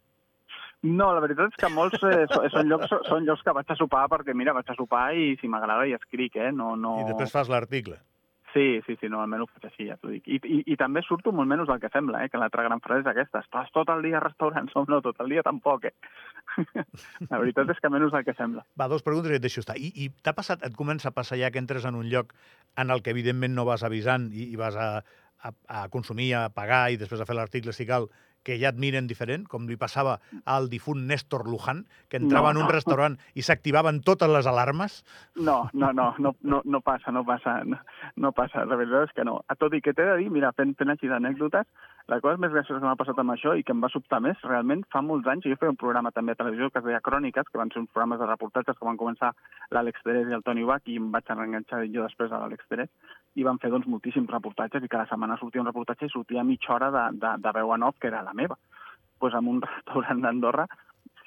No, 0.88 1.10
la 1.12 1.20
veritat 1.20 1.52
és 1.52 1.58
que 1.60 1.70
molts 1.74 2.00
eh, 2.08 2.26
so- 2.32 2.46
són, 2.54 2.70
llocs, 2.72 2.94
són 3.10 3.26
llocs 3.28 3.42
que 3.44 3.56
vaig 3.56 3.72
a 3.74 3.76
sopar 3.76 4.06
perquè, 4.12 4.36
mira, 4.38 4.54
vaig 4.56 4.70
a 4.72 4.78
sopar 4.78 5.10
i 5.18 5.34
si 5.42 5.50
m'agrada 5.52 5.88
hi 5.90 5.98
escric, 5.98 6.38
eh? 6.40 6.54
No, 6.56 6.76
no... 6.80 7.02
I 7.02 7.10
després 7.10 7.34
fas 7.36 7.52
l'article. 7.52 7.98
Sí, 8.54 8.80
sí, 8.88 8.96
sí, 8.98 9.10
no, 9.12 9.20
almenys 9.22 9.44
ho 9.44 9.48
faig 9.52 9.68
així, 9.68 9.86
ja 9.92 9.98
t'ho 10.00 10.10
dic. 10.10 10.26
I, 10.26 10.40
i, 10.42 10.60
I 10.74 10.78
també 10.80 11.04
surto 11.06 11.30
molt 11.36 11.50
menys 11.52 11.68
del 11.70 11.82
que 11.84 11.92
sembla, 11.94 12.24
eh? 12.24 12.32
que 12.34 12.40
l'altra 12.42 12.64
gran 12.66 12.82
frase 12.82 13.04
és 13.04 13.10
aquesta, 13.12 13.44
estàs 13.44 13.70
tot 13.76 13.92
el 13.94 14.02
dia 14.08 14.18
a 14.18 14.24
restaurants, 14.24 14.74
no, 14.90 15.02
tot 15.06 15.20
el 15.22 15.30
dia 15.36 15.44
tampoc, 15.46 15.86
eh? 15.92 15.94
la 17.30 17.42
veritat 17.44 17.70
és 17.76 17.84
que 17.84 17.92
menys 17.94 18.16
del 18.16 18.26
que 18.26 18.34
sembla. 18.40 18.64
Va, 18.80 18.88
dos 18.90 19.06
preguntes 19.06 19.36
i 19.36 19.38
et 19.38 19.44
deixo 19.46 19.62
estar. 19.62 19.78
I, 19.78 19.92
i 19.94 20.10
t'ha 20.26 20.34
passat, 20.34 20.66
et 20.66 20.80
comença 20.80 21.12
a 21.12 21.16
passar 21.16 21.38
ja 21.38 21.52
que 21.54 21.62
entres 21.62 21.86
en 21.86 22.00
un 22.00 22.10
lloc 22.10 22.34
en 22.80 22.90
el 22.90 23.04
que 23.06 23.14
evidentment 23.14 23.54
no 23.54 23.68
vas 23.70 23.86
avisant 23.86 24.32
i, 24.34 24.50
i 24.50 24.58
vas 24.58 24.80
a, 24.80 24.90
a, 25.44 25.54
a 25.70 25.86
consumir, 25.94 26.32
a 26.40 26.48
pagar 26.50 26.88
i 26.90 26.98
després 26.98 27.22
a 27.22 27.30
fer 27.30 27.38
l'article 27.38 27.76
si 27.76 27.86
cal, 27.86 28.10
que 28.44 28.58
ja 28.60 28.70
et 28.70 28.78
miren 28.80 29.08
diferent, 29.08 29.44
com 29.48 29.68
li 29.68 29.76
passava 29.78 30.20
al 30.46 30.70
difunt 30.70 31.06
Néstor 31.08 31.46
Luján, 31.48 31.86
que 32.10 32.18
entrava 32.18 32.54
No, 32.54 32.60
en 32.60 32.64
un 32.64 32.70
no. 32.70 32.74
restaurant 32.74 33.18
i 33.36 33.42
s'activaven 33.44 34.02
totes 34.02 34.30
les 34.30 34.48
alarmes? 34.48 35.04
No, 35.36 35.70
no, 35.74 35.92
no, 35.94 36.16
no, 36.20 36.36
no, 36.42 36.62
no 36.66 36.82
passa, 36.82 37.12
no 37.12 37.26
passa, 37.26 37.64
no, 37.66 37.78
no 38.16 38.32
passa, 38.32 38.66
la 38.66 38.76
veritat 38.80 39.10
és 39.10 39.16
que 39.16 39.26
no. 39.28 39.42
A 39.48 39.56
tot 39.56 39.74
i 39.74 39.82
que 39.82 39.94
t'he 39.94 40.06
de 40.06 40.18
dir, 40.24 40.30
mira, 40.32 40.52
fent, 40.56 40.76
fent 40.80 40.90
així 40.96 41.08
d'anècdotes, 41.12 41.68
la 42.10 42.18
cosa 42.22 42.40
més 42.42 42.50
graciosa 42.50 42.80
que 42.82 42.88
m'ha 42.88 42.98
passat 42.98 43.20
amb 43.22 43.32
això 43.36 43.52
i 43.54 43.62
que 43.66 43.74
em 43.76 43.84
va 43.84 43.90
sobtar 43.94 44.18
més, 44.26 44.40
realment 44.48 44.82
fa 44.94 45.02
molts 45.06 45.28
anys, 45.30 45.46
jo 45.46 45.58
feia 45.62 45.70
un 45.70 45.78
programa 45.78 46.12
també 46.16 46.34
a 46.34 46.40
televisió 46.40 46.72
que 46.74 46.82
es 46.82 46.88
deia 46.88 47.02
Cròniques, 47.06 47.46
que 47.52 47.62
van 47.62 47.70
ser 47.70 47.84
uns 47.84 47.92
programes 47.94 48.18
de 48.20 48.30
reportatges 48.30 48.80
que 48.80 48.88
van 48.88 48.98
començar 48.98 49.30
l'Àlex 49.76 50.02
Terés 50.08 50.32
i 50.32 50.38
el 50.38 50.46
Toni 50.48 50.66
Bach, 50.66 50.90
i 50.90 50.98
em 50.98 51.12
vaig 51.14 51.30
enganxar 51.36 51.84
jo 51.86 52.08
després 52.08 52.34
a 52.34 52.42
l'Àlex 52.42 52.66
Terés, 52.72 52.90
i 53.38 53.46
van 53.46 53.62
fer 53.62 53.70
doncs, 53.70 53.86
moltíssims 53.94 54.34
reportatges, 54.34 54.84
i 54.84 54.90
cada 54.90 55.06
setmana 55.12 55.38
sortia 55.38 55.62
un 55.62 55.70
reportatge 55.70 56.10
i 56.10 56.14
sortia 56.16 56.44
mitja 56.44 56.74
hora 56.80 56.90
de, 56.98 57.06
de, 57.22 57.36
de 57.46 57.56
veu 57.60 57.76
en 57.78 57.86
off, 57.86 58.02
que 58.02 58.10
era 58.10 58.26
la 58.26 58.34
meva. 58.34 58.58
Pues 59.20 59.36
en 59.38 59.48
un 59.52 59.62
restaurant 59.62 60.26
d'Andorra 60.26 60.66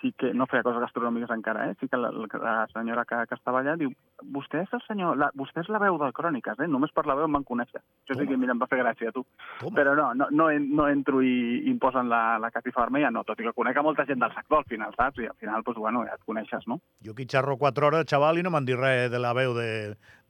sí 0.02 0.10
que 0.18 0.32
no 0.34 0.44
feia 0.50 0.64
coses 0.66 0.82
gastronòmiques 0.82 1.30
encara, 1.30 1.68
eh? 1.70 1.76
Sí 1.80 1.86
que 1.88 1.96
la, 1.96 2.10
la 2.12 2.66
senyora 2.74 3.04
que, 3.08 3.20
que 3.30 3.36
estava 3.38 3.60
allà 3.62 3.76
diu 3.78 3.92
vostè 4.34 4.60
és 4.66 4.72
el 4.76 4.82
senyor, 4.86 5.16
la, 5.16 5.30
vostè 5.38 5.62
és 5.62 5.70
la 5.70 5.78
veu 5.82 5.96
de 6.00 6.10
Cròniques, 6.12 6.58
eh? 6.60 6.66
Només 6.68 6.90
per 6.92 7.06
la 7.06 7.14
veu 7.18 7.28
em 7.28 7.36
van 7.38 7.46
conèixer. 7.46 7.80
Això 8.02 8.18
sí 8.18 8.26
que, 8.26 8.36
mira, 8.36 8.52
em 8.52 8.60
va 8.60 8.66
fer 8.70 8.80
gràcia, 8.82 9.12
tu. 9.14 9.22
Toma. 9.60 9.76
Però 9.78 9.94
no, 9.98 10.08
no, 10.18 10.26
no, 10.34 10.50
en- 10.50 10.68
no 10.74 10.88
entro 10.90 11.22
i, 11.22 11.62
i 11.62 11.70
em 11.72 11.78
posen 11.82 12.10
la, 12.10 12.38
la 12.42 12.50
catifa 12.50 12.82
vermella, 12.84 13.10
no, 13.14 13.22
tot 13.24 13.40
i 13.40 13.46
que 13.46 13.54
conec 13.56 13.78
a 13.78 13.86
molta 13.86 14.04
gent 14.10 14.20
del 14.20 14.34
sector 14.34 14.58
al 14.64 14.68
final, 14.70 14.92
saps? 14.98 15.22
I 15.22 15.30
al 15.30 15.38
final, 15.40 15.62
doncs, 15.66 15.78
bueno, 15.78 16.04
ja 16.08 16.18
et 16.18 16.26
coneixes, 16.26 16.66
no? 16.66 16.80
Jo 17.06 17.14
aquí 17.16 17.26
xerro 17.30 17.56
quatre 17.56 17.86
hores, 17.86 18.06
xaval, 18.10 18.38
i 18.38 18.42
no 18.42 18.50
m'han 18.50 18.66
dit 18.66 18.78
res 18.78 19.08
de 19.10 19.22
la 19.22 19.32
veu 19.38 19.54
de, 19.54 19.68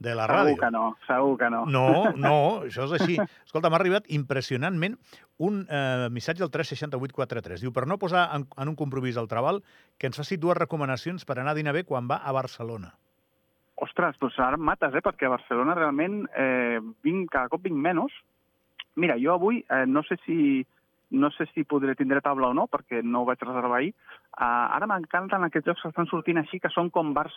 de 0.03 0.15
la 0.17 0.25
Segur 0.27 0.39
ràdio. 0.39 0.57
que 0.59 0.71
no, 0.75 0.83
segur 1.07 1.37
que 1.39 1.49
no. 1.49 1.63
No, 1.71 1.87
no, 2.19 2.35
això 2.67 2.87
és 2.89 2.97
així. 2.99 3.15
Escolta, 3.47 3.71
m'ha 3.71 3.79
arribat 3.79 4.09
impressionantment 4.11 4.97
un 5.47 5.63
eh, 5.63 6.09
missatge 6.11 6.43
al 6.43 6.51
36843. 6.51 7.63
Diu, 7.63 7.71
per 7.75 7.87
no 7.87 7.99
posar 8.01 8.27
en, 8.35 8.45
en 8.59 8.73
un 8.73 8.77
compromís 8.79 9.17
al 9.17 9.31
treball, 9.31 9.63
que 9.97 10.11
ens 10.11 10.19
faci 10.19 10.37
dues 10.37 10.59
recomanacions 10.59 11.25
per 11.25 11.39
anar 11.39 11.55
a 11.55 11.59
dinar 11.61 11.75
bé 11.77 11.85
quan 11.87 12.11
va 12.11 12.19
a 12.19 12.35
Barcelona. 12.35 12.93
Ostres, 13.83 14.19
doncs 14.21 14.37
ara 14.39 14.59
mates, 14.59 14.93
eh? 14.93 15.01
Perquè 15.03 15.27
a 15.27 15.33
Barcelona 15.33 15.75
realment 15.79 16.23
eh, 16.37 16.79
vinc, 17.03 17.31
cada 17.31 17.49
cop 17.51 17.63
vinc 17.65 17.79
menys. 17.79 18.13
Mira, 18.99 19.17
jo 19.17 19.33
avui 19.33 19.63
eh, 19.63 19.85
no 19.89 20.03
sé 20.05 20.19
si 20.27 20.65
no 21.13 21.29
sé 21.31 21.45
si 21.53 21.63
podré 21.63 21.93
tindre 21.95 22.23
taula 22.25 22.49
o 22.49 22.55
no, 22.57 22.65
perquè 22.67 23.03
no 23.05 23.21
ho 23.21 23.27
vaig 23.27 23.41
reservar 23.45 23.79
ahir. 23.79 23.91
Uh, 24.33 24.73
ara 24.73 24.87
m'encanten 24.89 25.45
aquests 25.45 25.69
jocs 25.69 25.83
que 25.83 25.91
estan 25.93 26.09
sortint 26.09 26.41
així, 26.41 26.57
que 26.59 26.71
són 26.73 26.89
com 26.89 27.13
bars 27.13 27.35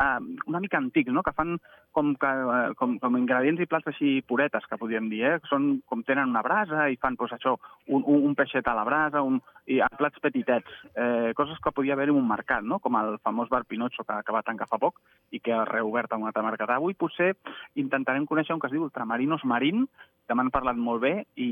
uh, 0.00 0.18
una 0.46 0.60
mica 0.60 0.78
antics, 0.78 1.12
no? 1.12 1.22
que 1.22 1.34
fan 1.36 1.56
com, 1.92 2.14
que, 2.14 2.26
uh, 2.26 2.74
com, 2.78 2.96
com 3.02 3.18
ingredients 3.18 3.62
i 3.62 3.68
plats 3.70 3.90
així 3.90 4.18
puretes, 4.28 4.66
que 4.68 4.78
podríem 4.80 5.08
dir, 5.10 5.24
eh? 5.26 5.36
són 5.50 5.78
com 5.88 6.04
tenen 6.06 6.30
una 6.30 6.42
brasa 6.46 6.88
i 6.92 6.98
fan 7.00 7.18
pues, 7.18 7.34
això, 7.36 7.56
un, 7.88 8.04
un, 8.04 8.24
un 8.30 8.36
peixet 8.38 8.66
a 8.68 8.76
la 8.78 8.86
brasa, 8.88 9.22
un, 9.26 9.40
i 9.68 9.80
a 9.84 9.88
plats 9.98 10.20
petitets, 10.24 10.78
eh, 10.94 11.32
coses 11.36 11.58
que 11.64 11.74
podia 11.74 11.96
haver 11.96 12.08
en 12.08 12.20
un 12.20 12.28
mercat, 12.28 12.64
no? 12.64 12.80
com 12.84 12.96
el 13.00 13.18
famós 13.24 13.50
bar 13.52 13.64
Pinotxo 13.68 14.06
que, 14.06 14.20
que 14.24 14.34
va 14.34 14.44
tancar 14.46 14.68
fa 14.70 14.80
poc 14.80 15.00
i 15.34 15.42
que 15.44 15.52
ha 15.52 15.64
reobert 15.68 16.12
a 16.12 16.20
un 16.20 16.28
altre 16.28 16.44
mercat. 16.46 16.72
Avui 16.72 16.96
potser 16.98 17.34
intentarem 17.76 18.26
conèixer 18.26 18.56
un 18.56 18.62
que 18.62 18.70
es 18.70 18.76
diu 18.76 18.86
Ultramarinos 18.86 19.44
Marín, 19.44 19.86
que 20.28 20.36
m'han 20.36 20.52
parlat 20.52 20.76
molt 20.76 21.02
bé 21.04 21.14
i, 21.36 21.48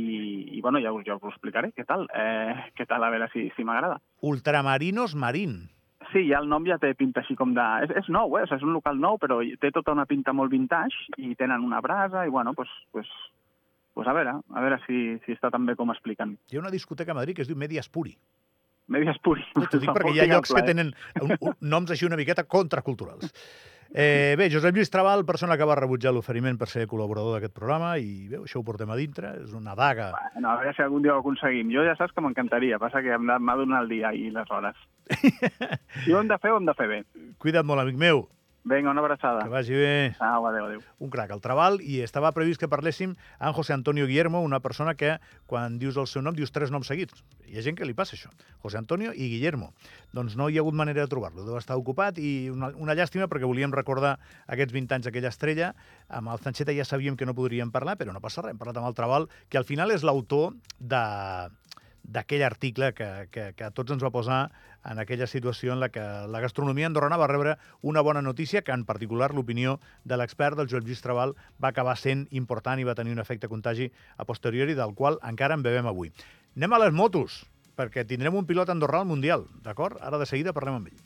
i 0.56 0.60
bueno, 0.64 0.80
ja 0.84 0.92
us, 0.92 1.04
ja 1.06 1.16
us 1.16 1.24
ho 1.24 1.32
explicaré. 1.32 1.72
Què 1.76 1.86
tal? 1.88 2.08
Eh, 2.12 2.72
què 2.76 2.88
tal? 2.88 3.04
A 3.04 3.12
veure 3.12 3.30
si, 3.32 3.48
si 3.56 3.64
m'agrada. 3.64 4.00
Ultramarinos 4.20 5.16
Marín. 5.16 5.75
Sí, 6.12 6.26
ja 6.28 6.40
el 6.42 6.48
nom 6.50 6.66
ja 6.68 6.78
té 6.82 6.92
pinta 6.98 7.22
així 7.22 7.36
com 7.38 7.54
de... 7.56 7.64
És, 7.86 7.92
és 8.02 8.10
nou, 8.12 8.36
eh? 8.38 8.44
O 8.44 8.48
sigui, 8.48 8.60
és 8.60 8.66
un 8.66 8.76
local 8.76 9.00
nou, 9.02 9.18
però 9.22 9.40
té 9.62 9.72
tota 9.74 9.94
una 9.96 10.06
pinta 10.06 10.34
molt 10.36 10.52
vintage 10.52 11.18
i 11.18 11.34
tenen 11.38 11.64
una 11.66 11.80
brasa 11.84 12.26
i, 12.26 12.32
bueno, 12.32 12.54
pues, 12.54 12.70
pues, 12.94 13.10
pues 13.96 14.08
a 14.08 14.14
veure, 14.16 14.36
a 14.38 14.64
veure 14.64 14.80
si, 14.86 15.04
si 15.24 15.36
està 15.36 15.50
tan 15.52 15.66
bé 15.66 15.76
com 15.78 15.90
expliquen. 15.94 16.36
Hi 16.52 16.58
ha 16.58 16.64
una 16.64 16.74
discoteca 16.74 17.14
a 17.14 17.18
Madrid 17.18 17.38
que 17.38 17.46
es 17.46 17.50
diu 17.50 17.58
Medias 17.58 17.88
Puri. 17.88 18.16
Medias 18.92 19.18
Puri. 19.18 19.42
T'ho 19.56 19.80
dic 19.82 19.90
perquè 19.90 20.14
hi 20.14 20.22
ha 20.22 20.28
llocs 20.30 20.52
que 20.54 20.62
tenen 20.66 20.92
un, 21.20 21.32
un, 21.40 21.56
noms 21.74 21.90
així 21.90 22.06
una 22.06 22.18
miqueta 22.20 22.46
contraculturals. 22.46 23.32
Eh, 23.98 24.34
bé, 24.36 24.50
Josep 24.52 24.76
Lluís 24.76 24.90
Trabal, 24.92 25.22
persona 25.24 25.54
que 25.56 25.64
va 25.64 25.74
rebutjar 25.78 26.10
l'oferiment 26.12 26.58
per 26.60 26.66
ser 26.68 26.82
col·laborador 26.84 27.38
d'aquest 27.38 27.54
programa, 27.56 27.94
i 27.96 28.26
bé, 28.28 28.42
això 28.42 28.60
ho 28.60 28.64
portem 28.66 28.90
a 28.92 28.98
dintre, 28.98 29.30
és 29.40 29.54
una 29.56 29.72
daga. 29.78 30.10
Bueno, 30.34 30.50
a 30.50 30.58
veure 30.60 30.74
si 30.76 30.84
algun 30.84 31.06
dia 31.06 31.14
ho 31.14 31.22
aconseguim. 31.22 31.70
Jo 31.72 31.80
ja 31.86 31.94
saps 31.96 32.12
que 32.12 32.20
m'encantaria, 32.20 32.76
passa 32.76 33.00
que 33.00 33.16
m'ha 33.16 33.38
de 33.40 33.64
donar 33.64 33.80
el 33.86 33.88
dia 33.88 34.12
i 34.12 34.28
les 34.34 34.52
hores. 34.52 34.76
Si 36.04 36.12
ho 36.12 36.20
hem 36.20 36.28
de 36.28 36.36
fer, 36.36 36.52
ho 36.52 36.60
hem 36.60 36.68
de 36.68 36.74
fer 36.76 36.90
bé. 36.90 36.98
Cuida't 37.40 37.64
molt, 37.64 37.80
amic 37.80 37.96
meu, 37.96 38.26
Vinga, 38.66 38.90
una 38.90 39.00
abraçada. 39.00 39.44
que 39.44 39.48
vagi 39.48 39.74
bé. 39.74 40.16
Au, 40.18 40.44
adéu, 40.48 40.64
adéu. 40.66 40.80
Un 40.98 41.08
crac, 41.08 41.30
el 41.30 41.40
Trabal, 41.40 41.76
i 41.86 42.00
estava 42.02 42.32
previst 42.34 42.58
que 42.58 42.66
parléssim 42.66 43.12
amb 43.38 43.54
José 43.54 43.76
Antonio 43.76 44.08
Guillermo, 44.10 44.40
una 44.42 44.58
persona 44.58 44.96
que, 44.98 45.20
quan 45.46 45.76
dius 45.78 45.94
el 45.96 46.08
seu 46.10 46.24
nom, 46.26 46.34
dius 46.34 46.50
tres 46.50 46.72
noms 46.74 46.90
seguits. 46.90 47.22
Hi 47.46 47.60
ha 47.60 47.62
gent 47.62 47.78
que 47.78 47.86
li 47.86 47.94
passa 47.94 48.16
això. 48.16 48.32
José 48.64 48.80
Antonio 48.80 49.12
i 49.14 49.28
Guillermo. 49.30 49.70
Doncs 50.10 50.34
no 50.34 50.48
hi 50.50 50.58
ha 50.58 50.64
hagut 50.64 50.74
manera 50.74 51.04
de 51.04 51.12
trobar-lo. 51.12 51.44
Deu 51.46 51.60
estar 51.60 51.76
ocupat 51.78 52.18
i 52.18 52.50
una, 52.50 52.72
una 52.74 52.96
llàstima 52.98 53.30
perquè 53.30 53.46
volíem 53.46 53.70
recordar 53.70 54.16
aquests 54.50 54.74
20 54.74 54.98
anys 54.98 55.06
d'aquella 55.06 55.30
estrella. 55.30 55.70
Amb 56.10 56.34
el 56.34 56.42
Sancheta 56.42 56.74
ja 56.74 56.84
sabíem 56.84 57.14
que 57.14 57.28
no 57.28 57.38
podríem 57.38 57.70
parlar, 57.70 57.94
però 57.94 58.10
no 58.10 58.24
passa 58.24 58.42
res. 58.42 58.56
Hem 58.56 58.58
parlat 58.58 58.82
amb 58.82 58.90
el 58.90 58.98
Trabal, 58.98 59.30
que 59.48 59.62
al 59.62 59.68
final 59.68 59.94
és 59.94 60.02
l'autor 60.02 60.58
de 60.80 61.04
d'aquell 62.06 62.44
article 62.46 62.92
que, 62.94 63.08
que, 63.30 63.50
que 63.58 63.66
a 63.66 63.72
tots 63.74 63.92
ens 63.94 64.04
va 64.04 64.12
posar 64.14 64.40
en 64.86 65.00
aquella 65.02 65.26
situació 65.26 65.74
en 65.74 65.80
la 65.82 65.88
que 65.90 66.04
la 66.30 66.40
gastronomia 66.44 66.86
andorrana 66.86 67.18
va 67.18 67.26
rebre 67.30 67.56
una 67.82 68.04
bona 68.06 68.22
notícia, 68.22 68.62
que 68.62 68.72
en 68.72 68.84
particular 68.86 69.32
l'opinió 69.34 69.80
de 70.04 70.18
l'expert 70.20 70.56
del 70.56 70.70
Joel 70.70 70.86
Lluís 70.86 71.02
Trabal 71.02 71.34
va 71.62 71.72
acabar 71.74 71.96
sent 71.98 72.26
important 72.30 72.80
i 72.80 72.86
va 72.86 72.94
tenir 72.94 73.16
un 73.16 73.22
efecte 73.22 73.50
contagi 73.50 73.90
a 74.16 74.24
posteriori, 74.24 74.78
del 74.78 74.94
qual 74.94 75.18
encara 75.26 75.58
en 75.58 75.66
bevem 75.66 75.90
avui. 75.90 76.12
Anem 76.56 76.72
a 76.72 76.82
les 76.86 76.94
motos, 76.94 77.42
perquè 77.76 78.06
tindrem 78.08 78.38
un 78.38 78.46
pilot 78.48 78.70
andorrà 78.72 79.02
al 79.02 79.10
Mundial, 79.10 79.44
d'acord? 79.64 79.98
Ara 80.00 80.22
de 80.22 80.30
seguida 80.30 80.54
parlem 80.56 80.80
amb 80.80 80.92
ell. 80.92 81.05